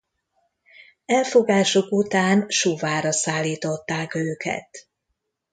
Elfogásuk 1.05 1.91
után 1.91 2.45
Suvára 2.49 3.11
szállították 3.11 4.15
őket. 4.15 4.87